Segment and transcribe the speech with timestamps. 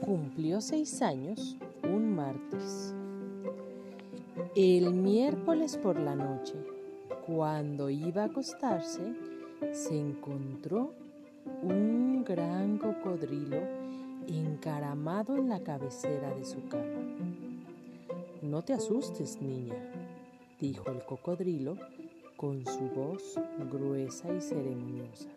[0.00, 2.94] Cumplió seis años un martes.
[4.54, 6.54] El miércoles por la noche,
[7.26, 9.14] cuando iba a acostarse,
[9.72, 10.92] se encontró
[11.62, 13.58] un gran cocodrilo
[14.28, 17.02] encaramado en la cabecera de su cama.
[18.42, 19.74] No te asustes, niña,
[20.60, 21.76] dijo el cocodrilo
[22.36, 23.40] con su voz
[23.72, 25.28] gruesa y ceremoniosa.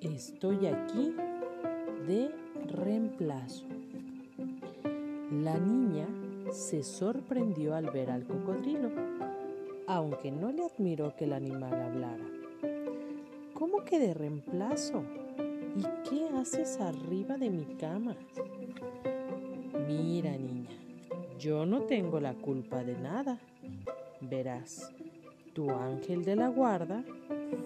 [0.00, 1.14] Estoy aquí
[2.06, 3.64] de reemplazo.
[5.30, 6.06] La niña
[6.50, 8.90] se sorprendió al ver al cocodrilo,
[9.86, 12.24] aunque no le admiró que el animal hablara.
[13.54, 15.02] ¿Cómo que de reemplazo?
[15.76, 18.16] ¿Y qué haces arriba de mi cama?
[19.86, 20.70] Mira, niña,
[21.38, 23.38] yo no tengo la culpa de nada.
[24.20, 24.92] Verás,
[25.52, 27.04] tu ángel de la guarda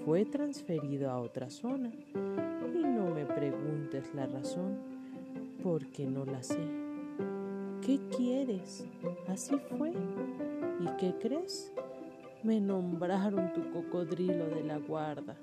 [0.04, 1.90] fue transferido a otra zona
[3.34, 4.78] preguntes la razón
[5.62, 6.58] porque no la sé.
[7.84, 8.86] ¿Qué quieres?
[9.28, 9.92] Así fue.
[10.80, 11.72] ¿Y qué crees?
[12.42, 15.36] Me nombraron tu cocodrilo de la guarda.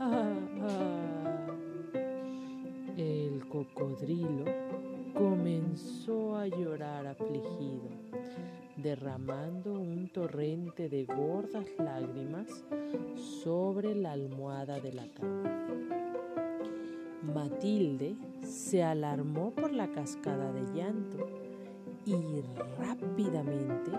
[0.00, 1.46] Ah, ah.
[2.96, 4.44] El cocodrilo
[5.14, 8.04] comenzó a llorar afligido
[8.84, 12.48] derramando un torrente de gordas lágrimas
[13.42, 16.03] sobre la almohada de la cama.
[17.32, 21.28] Matilde se alarmó por la cascada de llanto
[22.04, 22.42] y
[22.78, 23.90] rápidamente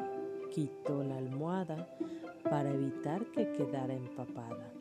[0.52, 1.88] quitó la almohada
[2.44, 4.72] para evitar que quedara empapada.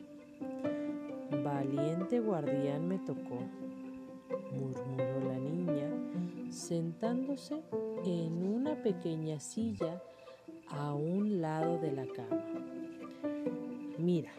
[1.43, 3.39] Valiente guardián me tocó,
[4.51, 7.61] murmuró la niña, sentándose
[8.05, 10.01] en una pequeña silla
[10.67, 12.43] a un lado de la cama.
[13.97, 14.31] Mira,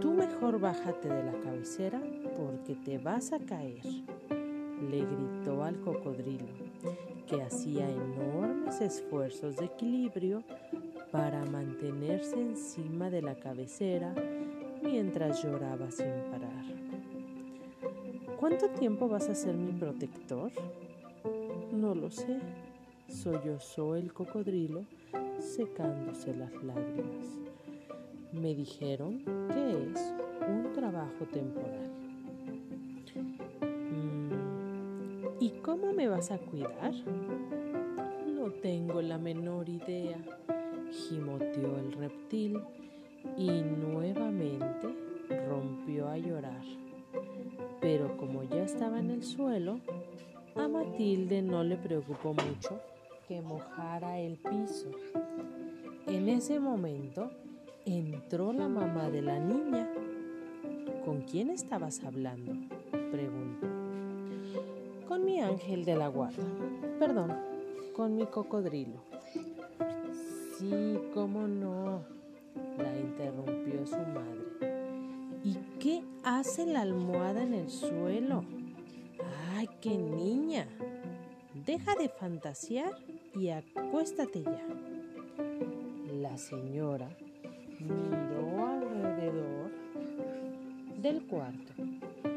[0.00, 2.00] tú mejor bájate de la cabecera
[2.36, 3.82] porque te vas a caer,
[4.90, 6.46] le gritó al cocodrilo,
[7.26, 10.42] que hacía enormes esfuerzos de equilibrio
[11.10, 14.14] para mantenerse encima de la cabecera
[14.82, 16.64] mientras lloraba sin parar.
[18.38, 20.52] ¿Cuánto tiempo vas a ser mi protector?
[21.72, 22.38] No lo sé,
[23.08, 24.84] sollozó el cocodrilo
[25.40, 27.55] secándose las lágrimas.
[28.40, 30.14] Me dijeron que es
[30.46, 31.90] un trabajo temporal.
[33.62, 34.30] Mm,
[35.40, 36.92] ¿Y cómo me vas a cuidar?
[38.26, 40.18] No tengo la menor idea,
[40.92, 42.60] gimoteó el reptil
[43.38, 44.94] y nuevamente
[45.48, 46.62] rompió a llorar.
[47.80, 49.80] Pero como ya estaba en el suelo,
[50.56, 52.80] a Matilde no le preocupó mucho
[53.26, 54.90] que mojara el piso.
[56.06, 57.30] En ese momento
[57.86, 59.88] entró la mamá de la niña.
[61.04, 62.52] ¿Con quién estabas hablando?
[63.12, 63.66] preguntó.
[65.06, 66.42] Con mi ángel de la guarda.
[66.98, 67.32] Perdón,
[67.94, 69.00] con mi cocodrilo.
[70.58, 72.02] Sí, cómo no,
[72.78, 75.40] la interrumpió su madre.
[75.44, 78.42] ¿Y qué hace la almohada en el suelo?
[79.54, 80.66] ¡Ay, qué niña!
[81.64, 82.96] Deja de fantasear
[83.34, 84.66] y acuéstate ya.
[86.20, 87.08] La señora
[87.80, 89.70] miró alrededor
[91.02, 91.72] del cuarto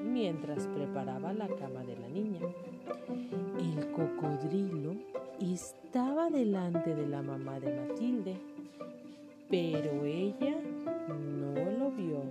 [0.03, 2.41] mientras preparaba la cama de la niña.
[3.57, 4.95] El cocodrilo
[5.41, 8.37] estaba delante de la mamá de Matilde,
[9.49, 10.55] pero ella
[11.07, 12.23] no lo vio.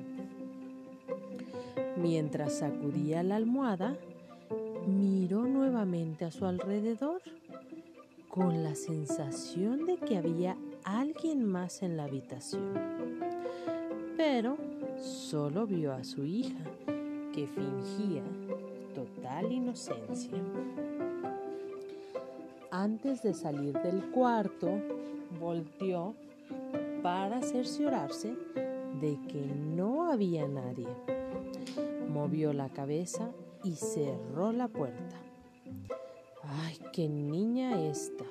[1.96, 3.96] Mientras sacudía la almohada,
[4.86, 7.20] miró nuevamente a su alrededor
[8.28, 10.56] con la sensación de que había
[10.96, 12.72] alguien más en la habitación.
[14.16, 14.56] Pero
[14.98, 16.64] solo vio a su hija,
[17.34, 18.22] que fingía
[18.94, 20.38] total inocencia.
[22.70, 24.68] Antes de salir del cuarto,
[25.38, 26.14] volteó
[27.02, 28.34] para cerciorarse
[29.00, 30.88] de que no había nadie.
[32.08, 33.30] Movió la cabeza
[33.62, 35.16] y cerró la puerta.
[36.42, 38.24] ¡Ay, qué niña esta!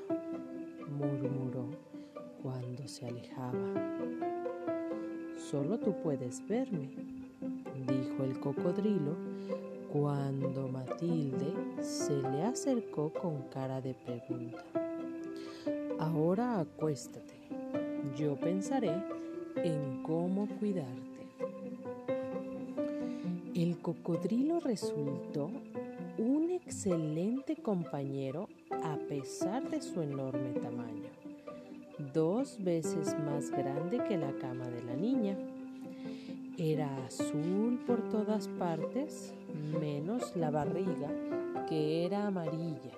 [0.89, 1.86] murmuró
[2.41, 3.57] cuando se alejaba.
[5.49, 6.89] Solo tú puedes verme,
[7.87, 9.15] dijo el cocodrilo
[9.91, 14.63] cuando Matilde se le acercó con cara de pregunta.
[15.99, 17.35] Ahora acuéstate,
[18.17, 18.91] yo pensaré
[19.63, 21.07] en cómo cuidarte.
[23.55, 25.49] El cocodrilo resultó
[26.17, 28.49] un excelente compañero
[28.83, 31.09] a pesar de su enorme tamaño,
[32.17, 35.37] dos veces más grande que la cama de la niña.
[36.57, 39.35] Era azul por todas partes,
[39.79, 41.11] menos la barriga
[41.69, 42.89] que era amarilla.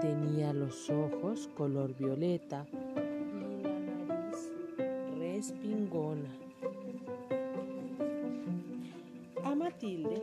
[0.00, 4.52] Tenía los ojos color violeta y la nariz
[5.18, 6.30] respingona.
[9.44, 10.22] A Matilde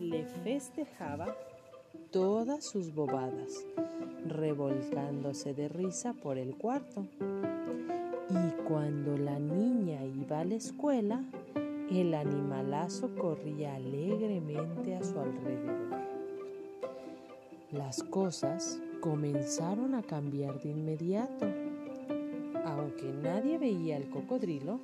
[0.00, 1.36] le festejaba
[2.12, 3.64] todas sus bobadas,
[4.28, 7.06] revolcándose de risa por el cuarto.
[8.28, 11.24] Y cuando la niña iba a la escuela,
[11.90, 16.02] el animalazo corría alegremente a su alrededor.
[17.72, 21.46] Las cosas comenzaron a cambiar de inmediato.
[22.66, 24.80] Aunque nadie veía al cocodrilo,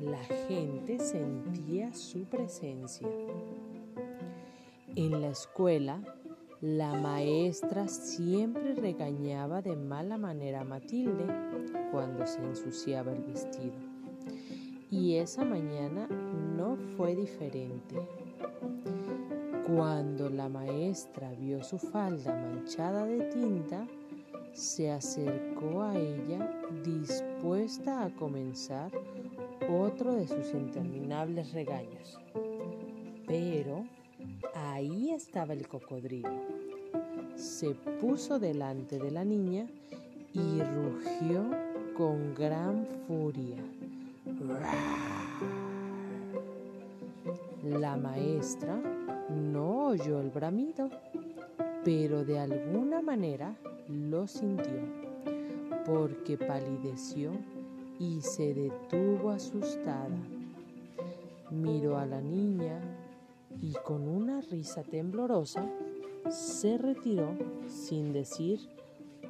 [0.00, 3.08] la gente sentía su presencia.
[4.96, 6.00] En la escuela,
[6.62, 11.26] la maestra siempre regañaba de mala manera a Matilde
[11.92, 13.74] cuando se ensuciaba el vestido.
[14.90, 16.06] Y esa mañana
[16.56, 17.96] no fue diferente.
[19.66, 23.86] Cuando la maestra vio su falda manchada de tinta,
[24.52, 26.50] se acercó a ella
[26.82, 28.90] dispuesta a comenzar
[29.68, 32.18] otro de sus interminables regaños.
[33.26, 33.84] Pero
[34.64, 36.30] Ahí estaba el cocodrilo.
[37.34, 39.66] Se puso delante de la niña
[40.32, 41.44] y rugió
[41.94, 43.62] con gran furia.
[47.64, 48.80] La maestra
[49.30, 50.88] no oyó el bramido,
[51.84, 53.54] pero de alguna manera
[53.88, 54.80] lo sintió,
[55.84, 57.32] porque palideció
[57.98, 60.16] y se detuvo asustada.
[61.50, 62.80] Miró a la niña
[63.60, 65.68] y con una risa temblorosa
[66.28, 67.36] se retiró
[67.66, 68.60] sin decir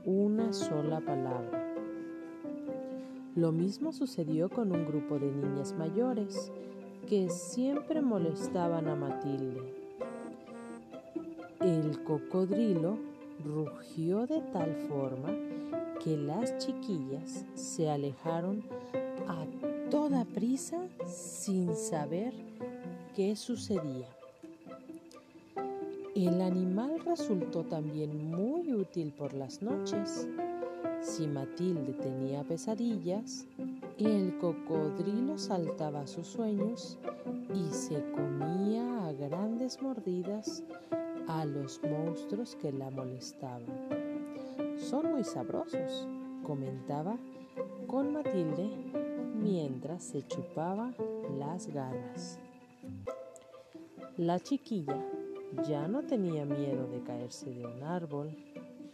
[0.04, 1.74] una sola palabra.
[3.34, 6.50] Lo mismo sucedió con un grupo de niñas mayores
[7.06, 9.74] que siempre molestaban a Matilde.
[11.60, 12.98] El cocodrilo
[13.44, 15.28] rugió de tal forma
[16.02, 18.62] que las chiquillas se alejaron
[19.28, 19.44] a
[19.90, 22.32] toda prisa sin saber
[23.14, 24.15] qué sucedía.
[26.16, 30.26] El animal resultó también muy útil por las noches.
[31.02, 33.46] Si Matilde tenía pesadillas,
[33.98, 36.98] el cocodrilo saltaba sus sueños
[37.54, 40.64] y se comía a grandes mordidas
[41.28, 43.66] a los monstruos que la molestaban.
[44.78, 46.08] Son muy sabrosos,
[46.42, 47.18] comentaba
[47.86, 48.70] con Matilde
[49.34, 50.94] mientras se chupaba
[51.38, 52.38] las garras.
[54.16, 55.04] La chiquilla
[55.64, 58.30] ya no tenía miedo de caerse de un árbol,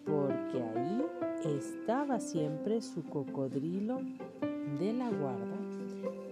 [0.04, 1.02] porque ahí
[1.44, 4.00] estaba siempre su cocodrilo
[4.78, 5.56] de la guarda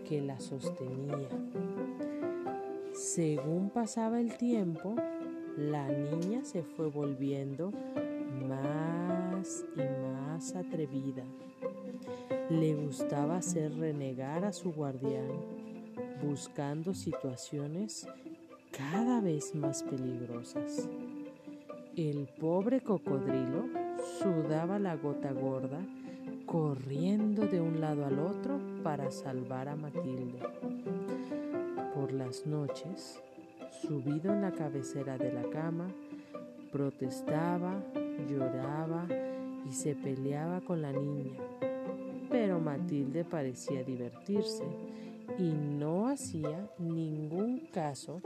[0.09, 1.29] que la sostenía.
[2.93, 4.95] Según pasaba el tiempo,
[5.57, 7.73] la niña se fue volviendo
[8.49, 11.25] más y más atrevida.
[12.51, 15.31] Le gustaba hacer renegar a su guardián,
[16.23, 18.07] buscando situaciones
[18.81, 20.89] cada vez más peligrosas.
[21.97, 23.69] El pobre cocodrilo
[24.19, 25.81] sudaba la gota gorda
[26.47, 30.41] corriendo de un lado al otro para salvar a Matilde.
[31.95, 33.21] Por las noches,
[33.83, 35.89] subido en la cabecera de la cama,
[36.73, 37.83] protestaba,
[38.31, 39.07] lloraba
[39.69, 41.39] y se peleaba con la niña.
[42.31, 44.65] Pero Matilde parecía divertirse
[45.39, 48.21] y no hacía ningún caso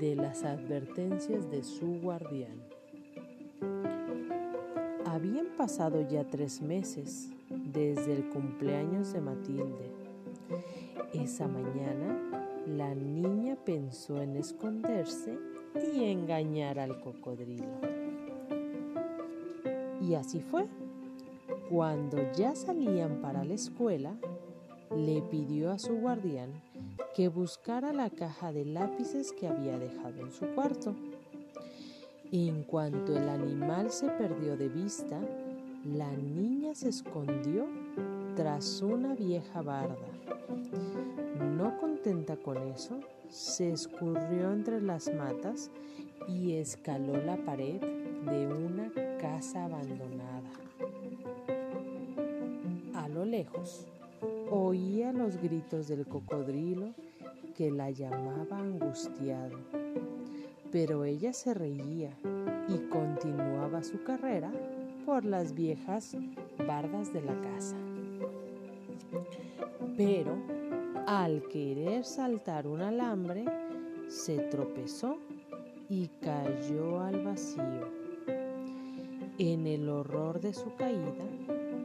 [0.00, 2.62] de las advertencias de su guardián.
[5.04, 9.92] Habían pasado ya tres meses desde el cumpleaños de Matilde.
[11.12, 12.18] Esa mañana
[12.66, 15.38] la niña pensó en esconderse
[15.92, 17.78] y engañar al cocodrilo.
[20.00, 20.66] Y así fue.
[21.70, 24.16] Cuando ya salían para la escuela,
[24.96, 26.50] le pidió a su guardián
[27.14, 30.94] que buscara la caja de lápices que había dejado en su cuarto.
[32.32, 35.20] En cuanto el animal se perdió de vista,
[35.84, 37.66] la niña se escondió
[38.34, 40.08] tras una vieja barda.
[41.56, 42.98] No contenta con eso,
[43.28, 45.70] se escurrió entre las matas
[46.28, 50.50] y escaló la pared de una casa abandonada.
[52.94, 53.86] A lo lejos,
[54.56, 56.94] oía los gritos del cocodrilo
[57.56, 59.58] que la llamaba angustiado,
[60.70, 62.16] pero ella se reía
[62.68, 64.52] y continuaba su carrera
[65.04, 66.16] por las viejas
[66.68, 67.76] bardas de la casa.
[69.96, 70.36] Pero
[71.08, 73.44] al querer saltar un alambre,
[74.06, 75.18] se tropezó
[75.88, 77.88] y cayó al vacío.
[79.36, 81.24] En el horror de su caída,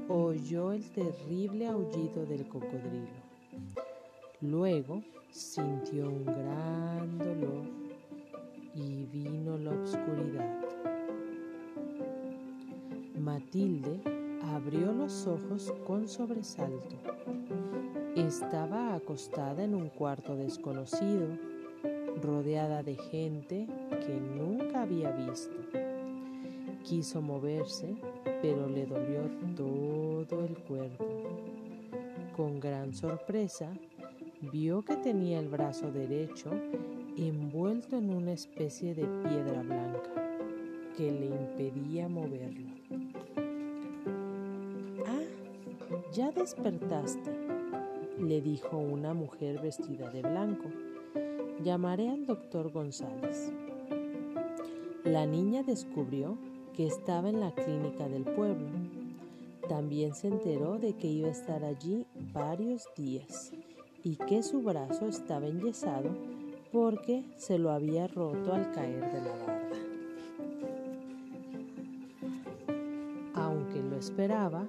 [0.09, 3.19] oyó el terrible aullido del cocodrilo.
[4.41, 7.65] Luego sintió un gran dolor
[8.73, 10.59] y vino la oscuridad.
[13.19, 14.01] Matilde
[14.41, 16.95] abrió los ojos con sobresalto.
[18.15, 21.27] Estaba acostada en un cuarto desconocido,
[22.23, 25.55] rodeada de gente que nunca había visto.
[26.83, 27.95] Quiso moverse,
[28.41, 29.21] pero le dolió
[29.55, 31.05] todo el cuerpo.
[32.35, 33.69] Con gran sorpresa,
[34.51, 36.51] vio que tenía el brazo derecho
[37.17, 40.09] envuelto en una especie de piedra blanca
[40.95, 42.69] que le impedía moverlo.
[45.05, 45.21] Ah,
[46.13, 47.31] ya despertaste,
[48.19, 50.69] le dijo una mujer vestida de blanco.
[51.63, 53.51] Llamaré al doctor González.
[55.03, 56.37] La niña descubrió
[56.79, 58.69] que estaba en la clínica del pueblo.
[59.67, 63.51] También se enteró de que iba a estar allí varios días
[64.01, 66.09] y que su brazo estaba enyesado
[66.71, 69.77] porque se lo había roto al caer de la barda.
[73.33, 74.65] Aunque lo esperaba,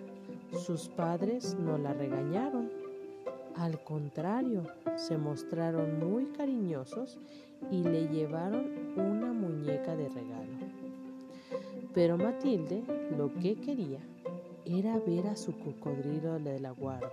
[0.66, 2.72] sus padres no la regañaron.
[3.54, 4.64] Al contrario,
[4.96, 7.20] se mostraron muy cariñosos
[7.70, 10.89] y le llevaron una muñeca de regalo.
[11.94, 12.82] Pero Matilde
[13.16, 14.00] lo que quería
[14.64, 17.10] era ver a su cocodrilo de la guarda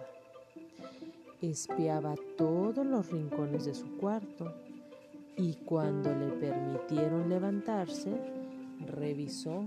[1.41, 4.53] espiaba todos los rincones de su cuarto
[5.35, 8.11] y cuando le permitieron levantarse,
[8.87, 9.65] revisó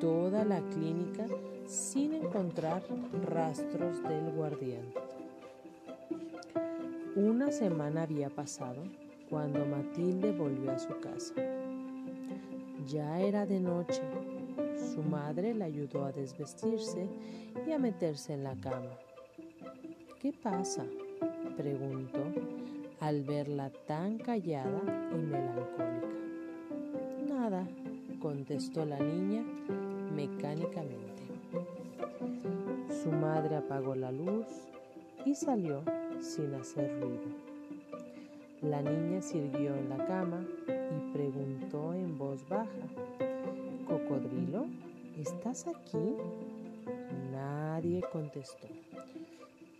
[0.00, 1.26] toda la clínica
[1.66, 2.82] sin encontrar
[3.26, 4.86] rastros del guardián.
[7.16, 8.82] Una semana había pasado
[9.28, 11.34] cuando Matilde volvió a su casa.
[12.86, 14.02] Ya era de noche.
[14.94, 17.08] Su madre la ayudó a desvestirse
[17.66, 18.90] y a meterse en la cama.
[20.20, 20.84] ¿Qué pasa?
[21.56, 22.20] preguntó
[23.00, 24.80] al verla tan callada
[25.12, 26.08] y melancólica.
[27.28, 27.66] Nada,
[28.20, 29.42] contestó la niña
[30.14, 31.22] mecánicamente.
[33.02, 34.46] Su madre apagó la luz
[35.24, 35.82] y salió
[36.20, 37.47] sin hacer ruido.
[38.62, 42.68] La niña sirvió en la cama y preguntó en voz baja,
[43.86, 44.66] ¿Cocodrilo?
[45.16, 46.16] ¿Estás aquí?
[47.32, 48.66] Nadie contestó.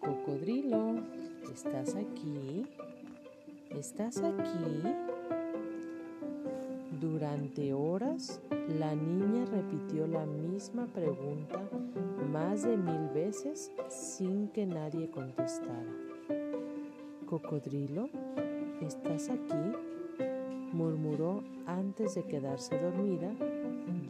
[0.01, 0.95] Cocodrilo,
[1.53, 2.67] ¿estás aquí?
[3.71, 4.83] ¿Estás aquí?
[7.01, 8.41] Durante horas,
[8.79, 11.69] la niña repitió la misma pregunta
[12.33, 15.95] más de mil veces sin que nadie contestara.
[17.27, 18.09] Cocodrilo,
[18.81, 19.73] ¿estás aquí?
[20.73, 23.33] murmuró antes de quedarse dormida,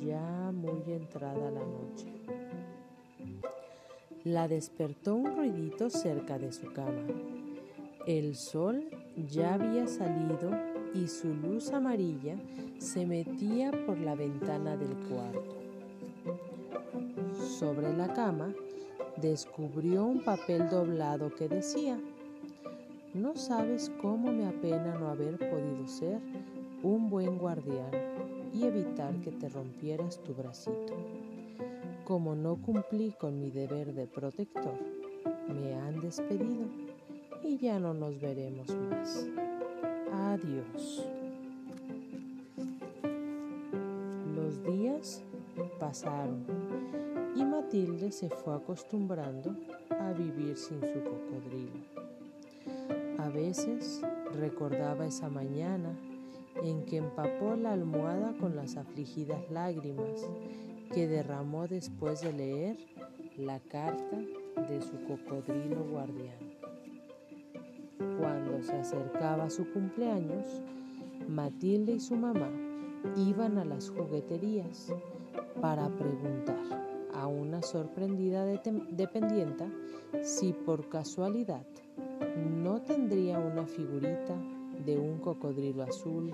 [0.05, 2.07] ya muy entrada la noche.
[4.25, 7.07] La despertó un ruidito cerca de su cama.
[8.07, 8.85] El sol
[9.31, 10.51] ya había salido
[10.95, 12.37] y su luz amarilla
[12.79, 15.57] se metía por la ventana del cuarto.
[17.59, 18.53] Sobre la cama
[19.17, 21.99] descubrió un papel doblado que decía,
[23.15, 26.21] no sabes cómo me apena no haber podido ser
[26.83, 27.91] un buen guardián
[28.53, 30.95] y evitar que te rompieras tu bracito.
[32.05, 34.79] Como no cumplí con mi deber de protector,
[35.49, 36.67] me han despedido
[37.43, 39.27] y ya no nos veremos más.
[40.13, 41.05] Adiós.
[44.35, 45.23] Los días
[45.79, 46.45] pasaron
[47.35, 49.55] y Matilde se fue acostumbrando
[49.91, 51.98] a vivir sin su cocodrilo.
[53.19, 54.01] A veces
[54.33, 55.93] recordaba esa mañana
[56.63, 60.25] en que empapó la almohada con las afligidas lágrimas
[60.95, 62.77] que derramó después de leer
[63.37, 64.19] la carta
[64.69, 66.39] de su cocodrilo guardián.
[68.21, 70.63] Cuando se acercaba su cumpleaños,
[71.29, 72.51] Matilde y su mamá
[73.17, 74.95] iban a las jugueterías
[75.61, 76.57] para preguntar
[77.13, 79.69] a una sorprendida dependienta
[80.23, 81.67] si por casualidad
[82.37, 84.35] no tendría una figurita
[84.85, 86.33] de un cocodrilo azul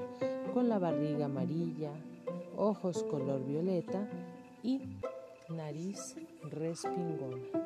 [0.52, 1.90] con la barriga amarilla,
[2.56, 4.08] ojos color violeta
[4.62, 4.98] y
[5.48, 6.16] nariz
[6.50, 7.63] respingona.